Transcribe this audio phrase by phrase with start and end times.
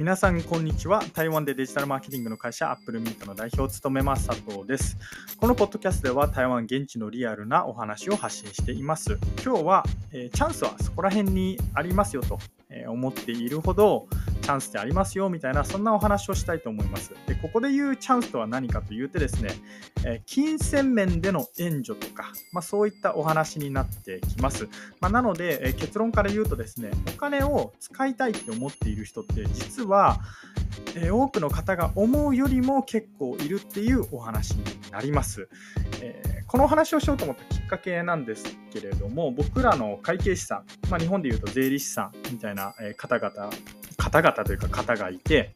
[0.00, 1.04] 皆さんこんにちは。
[1.12, 4.96] 台湾でデジタルマーケティングの会社アップルミートの代表を務めます佐藤です。
[5.36, 9.18] このポッドキャストでは台湾現地のリアルなお話を発信しています。
[9.44, 12.38] 今日は、えー、チャンスはそこら辺にありますよと
[12.88, 14.08] 思っているほど
[14.50, 17.14] チャンスってありますよみたいなそんなお話をしたいと思います。
[17.28, 19.50] でここで言うチャンスとは何かというとですね、
[20.04, 24.68] え金銭面での援助とか、まあ、そういったお話になってきます。
[25.00, 30.18] まあ、なので、え結論から言うとですねお金を使いたいって思っている人って実は
[30.96, 35.48] え多くの方が思うよりも結構いるっていうお話になります。
[36.02, 43.50] えー、このお話をしようと思ったきっかけなんですけれども、僕らの会計士さん、まあ、日本でいうと税理士さんみたいな方々、
[44.10, 45.54] 方々というか方がいて、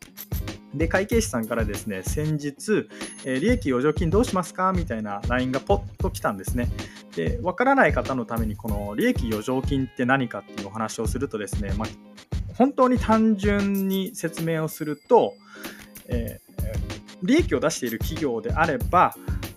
[0.75, 2.89] で、会計士さんからですね、先日、
[3.25, 6.69] えー、利益余剰金どうしますかみたいな LINE がポッと来たんですね。
[7.15, 11.89] で、わからない方のために、この利益余剰金って何かっていうお話をするとですね、まあ、
[12.57, 15.35] 本当に単純に説明をすると、
[16.09, 19.15] えー、利益を出している企業であれば、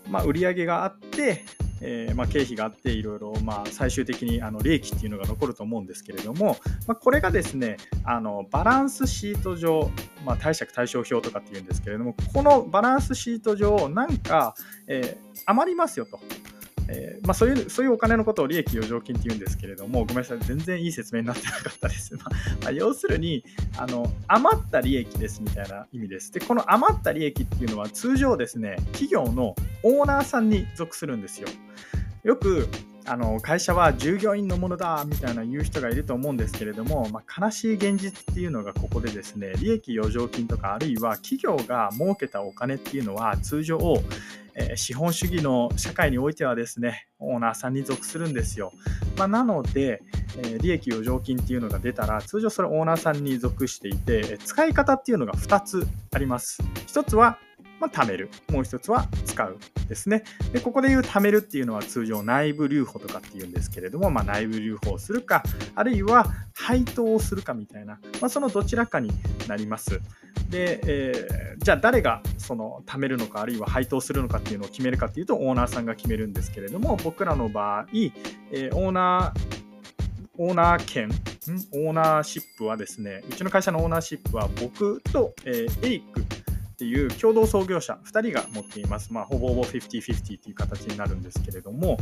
[0.09, 1.43] まあ、売上があって、
[1.81, 9.91] えー、まあ、経費があっていろいろ、まあ、最終的にあの利益っていうのが残ると思うんですけれども、まあ、これがですねあのバランスシート上、
[10.25, 14.55] まあ、貸借対照表とかっていうんですけれどもこのバランスシート上なんか、
[14.87, 16.19] えー、余りますよと。
[16.89, 22.15] えー、まあ、そういうそういうお金のことを利益余剰金って言うんですけれども、ごめんなさい、全然いい説明になってなかったです。
[22.61, 23.43] まあ、要するに
[23.77, 26.31] あの、余った利益ですみたいな意味です。
[26.31, 31.47] で、この余った利益っていうのは通常ですね、企業のオーナーさんに属するんですよ。
[32.23, 32.67] よく
[33.07, 43.79] あの会社は従業員のものだみたいな言う人がいると思うんですけれども、まあ、悲しい現実っていうのがここでですね利益余剰金とかあるいは企業が儲けたお金っていうのは通常、
[44.55, 48.73] え、資本主義の社会においてはですねオーナーさんに属するんですよ、
[49.17, 50.01] まあ、なので、
[50.43, 56.61] え、利益余剰金っていうのが出たら通常それオーナーさんに属していて使い方っていうのが2つあります。
[56.87, 57.39] 1つは
[57.79, 58.29] まあ、貯める。
[58.51, 59.57] もう一つは使う
[59.87, 60.23] ですね。
[60.51, 65.43] で、ここで言う貯めるっていうのは通常内部留保とかっていうんですけれども、まあ、内部留保をするか、
[65.75, 69.11] あるいは配当をするかみたいな、まあ、そのどちらかに
[69.47, 70.01] なります。
[70.49, 77.87] で、えー、じゃあ誰がその貯めるのか、あるいは配当するのかっていうのを決めるかっていうと、オーナーさんが決めるんですけれども、僕らの場合、
[78.51, 79.57] えー、オーナー、
[80.37, 81.09] オーナー権、
[81.73, 86.23] オーナーシップはですね、うちの会社のオーナーシップは僕と、えー、エリック
[86.77, 89.11] っていう共同創業者2人が持っています。
[89.11, 91.97] まあ、ほぼほぼ50-50っていう形になるんですけれども、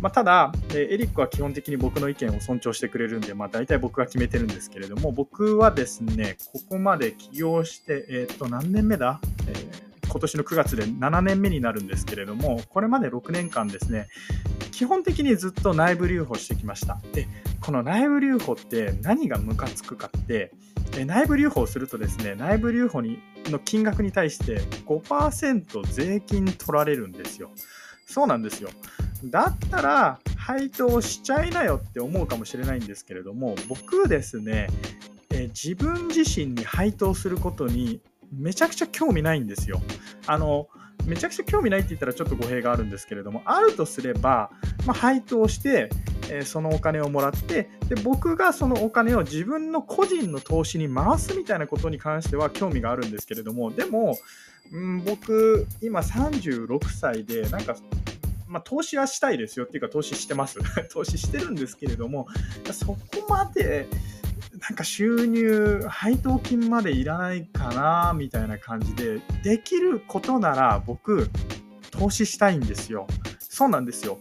[0.00, 9.18] まあ、ただ、エリックは基本的に僕の意見を尊重してくれるんで、まあ、大体僕が決めてるんですけれども、僕はですね、ここまで起業して、えっ、と、何年目だ、
[9.48, 14.08] えー今年の9月で7年目になるんですけれども、これまで6年間ですね、
[14.72, 16.98] 基本的にずっと内部留保してきました。
[17.12, 17.28] で、
[17.60, 20.52] この内部留保って何がムカつくかって、
[20.98, 27.50] え内部留保をするとですね、内部留保にの金額に対して5%税金取られるんですよ。
[28.06, 28.70] そうなんですよ。
[29.24, 34.68] だったら配当しちゃいなよって思うかもしれないんですけれども、僕ですね、
[35.30, 38.00] え自分自身に配当することに
[38.32, 39.82] めちゃくちゃ興味ないんですよ。
[40.26, 40.68] あの、
[41.04, 44.50] めちゃくちゃ興味ないって言ったらちょっと語弊があるんですけれども、あるとすれば、
[44.86, 45.88] まあ、配当して、
[46.30, 54.18] えー、そのお金をもらってで、僕がそのお金を自分の個人の投資に回すみたいなことに関しては興味があるんですけれども、でも、
[54.74, 57.76] ん僕、今36歳で、なんか、
[58.48, 60.58] まあ、投資はしたいですよっていうか、投資してます。
[60.92, 62.26] 投資してるんですけれども、
[62.72, 62.98] そこ
[63.28, 63.88] まで、
[64.60, 71.28] なんか収入、配当金までいらないかな、みたいな感じで、できることなら僕、
[71.90, 73.06] 投資したいんですよ。
[73.38, 74.18] そうなんですよ。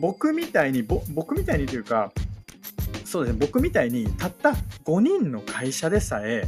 [0.00, 2.12] 僕みたいに、僕みたいにというか、
[3.04, 4.50] そうですね、僕みたいにたった
[4.84, 6.46] 5人の会社でさえ、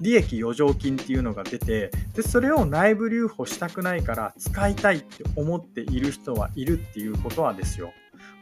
[0.00, 7.92] 利益余剰金っていうのが出てでそれを内部留保したくないから使いたいって思っている人はいるっていうことはですよ。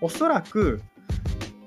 [0.01, 0.83] おそらく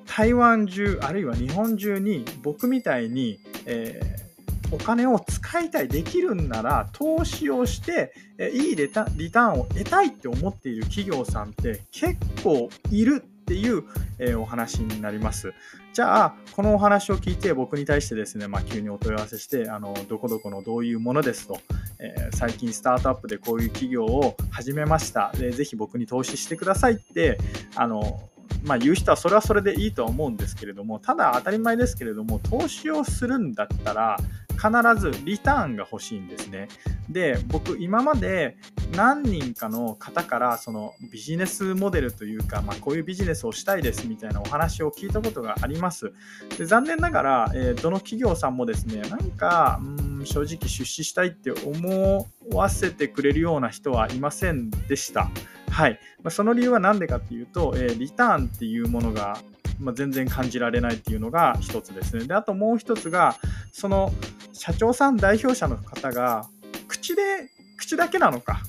[0.06, 4.27] 台湾中あるいは日本中に僕みたいに、えー、
[4.72, 8.14] お金を使いたいできるんなら投資をして、
[8.54, 13.84] いいリタリターンを得たいって思っている企業さんって結構いるっていう、
[14.20, 15.54] え、お話になります。
[15.94, 21.60] じゃあ、このお話を聞いて僕に対してですね、まあ、急にお問い合わせして、あのどこどこのどういうものですと、
[22.00, 25.32] えー、最近スタートアップでこういう企業を始めました。
[25.32, 27.40] でぜひ僕に投資してくださいって、
[27.76, 28.30] あの
[28.64, 34.18] まあ、言う人はそれはそれでいいとは思うんですけれども、ただ当たり前ですけれども、投資をするんだったら、
[34.58, 34.70] 必
[35.00, 36.68] ずリターンが欲しいんですね。
[37.10, 38.58] で、僕今まで
[38.96, 46.12] 何人かの方からそのビジネスモデルというか、まあ、こういうビジネスをしたいですみたいなお話を聞いたことがあります。
[46.58, 55.30] で残念ながら、えー、どの企業さんもですね、なんか、うん正直出資したいって思わせてくれるような人はいませんでした。
[55.70, 56.00] はい。
[56.24, 59.38] まあ、その理由は何でかっていうと、えー、リターンっていうものが
[59.80, 62.26] まあ、全然感じられないっていうのが一つですね。
[62.26, 63.36] で、あともう一つが、
[63.72, 64.12] その
[64.58, 66.48] 社長さん、代表者の方が、
[66.88, 68.62] 口で、口だけなのか、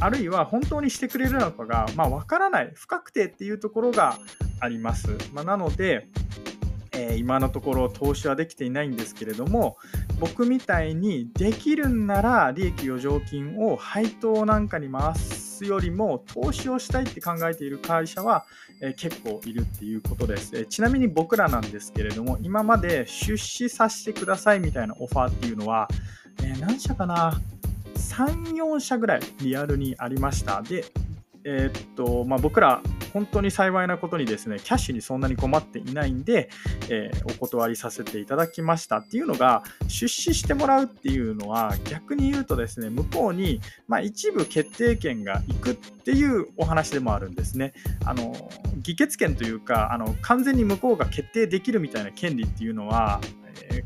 [0.00, 4.18] あるいは本当にしてくれるのかが、まあ、分からない、不確定っていうところが
[4.60, 5.16] あります。
[5.32, 6.08] まあ、なので、
[6.96, 9.76] えー、今のところ投資はできていないんですけれども
[10.20, 18.44] 僕みたいにできるんなら利益余剰金を配当なんかに回すよりも投資をしたいって考えている会社は、
[18.80, 25.88] えー、結構いるっていうことです、えー、ちなみに僕らなんですけれども今まで出資させてくださいみたいなオファーっていうのは、
[26.42, 27.40] え何社かな
[27.94, 30.62] ？3、4社ぐらいリアルにありました。
[30.62, 30.84] で、
[31.44, 32.82] えー、っとまあ、僕ら、
[33.14, 36.50] 本当に幸いなことにですね、キャッシュにそんなに困っていないんで、
[36.90, 47.72] えー、お断りさせていただきましたっていうのが、出資してもらうっていうのは、逆に言うとですね、向こうに、まあ、一部決定権がいくっていうお話でもあるんですね。
[48.04, 48.50] あの
[48.82, 53.20] 議決権というかあの、完全に向こうが決定できるみたいな権利っていうのは、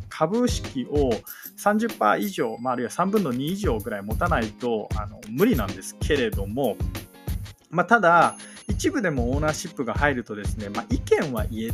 [0.08, 1.10] 株式を
[1.58, 6.76] 30%以上、まあ、あるいは3分の2以上ぐらい持たないとあの無理なんですけれども、
[7.70, 8.36] まあ、ただ、
[8.68, 11.72] 一部でもオーナーシップが入るとですね、まあ、意見は言え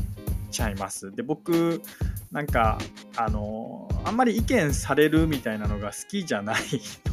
[0.51, 1.15] ちゃいます。
[1.15, 1.83] で、僕、
[2.31, 2.79] なんか、
[3.17, 6.63] あの、あんまり意見されるみたいなのが好きじゃない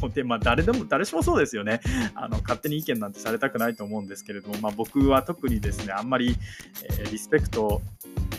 [0.00, 1.80] ので、まあ、誰でも、誰しもそうですよね。
[2.14, 6.36] あの、勝手に意見なんてされたくないと思うんですけれども、まあ、僕は特にですね、あんまり、
[6.84, 7.82] えー、リスペクト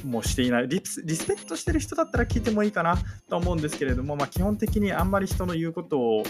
[0.05, 2.97] もしていないリスペクトしてる人だったら聞いてもいいかな
[3.29, 6.23] と思うんですけれども、まあ、基本的にあんまり人の言うことを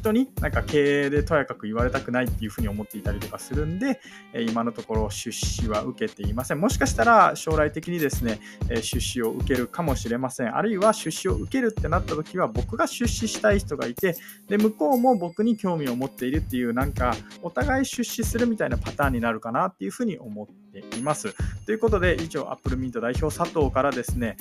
[0.00, 4.00] 人になんか経営でとやかく言われたくないっていうふうに思っていたりとかするんで、
[4.32, 6.60] え今のところ出資は受けていません。
[6.60, 10.56] もしかしたら将来的にですね、え出資を受けるかもしれません。
[10.56, 14.16] あるいは出資を受けるってなった時は僕が出資したい人がいて、
[14.48, 21.34] で向こうも僕に興味を持っているっていうなんかお互い出資するみたいなパターンになるかなっていうふうに思っています。
[21.66, 24.36] ということで以上アップルミント代表佐藤からですね、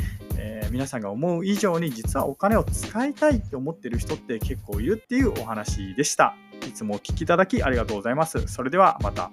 [0.69, 6.35] ー、皆さんが思う以上に実はお金を使いたいって思ってる人って結構いるっていうお話でした。
[6.67, 8.47] いつもお聴きいただきありがとうございます。
[8.47, 9.31] それではまた。